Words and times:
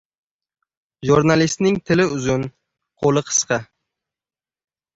Jurnalistning 1.09 1.77
tili 1.91 2.07
uzun, 2.17 2.47
qo‘li 3.05 3.25
qisqa. 3.29 3.63